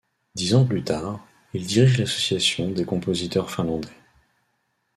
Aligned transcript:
Dix 0.33 0.55
ans 0.55 0.65
plus 0.65 0.83
tard, 0.83 1.19
il 1.53 1.63
dirige 1.67 1.99
l’association 1.99 2.71
des 2.71 2.85
compositeurs 2.85 3.51
finlandais. 3.51 3.89